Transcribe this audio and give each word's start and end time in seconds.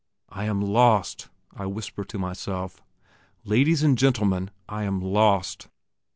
I 0.29 0.45
am 0.45 0.61
lost! 0.61 1.29
I 1.55 1.67
whisper 1.67 2.03
to 2.05 2.17
myself. 2.17 2.81
Ladies 3.45 3.83
and 3.83 3.99
gentlemen, 3.99 4.49
I 4.67 4.81
am 4.81 4.99
lost! 4.99 5.67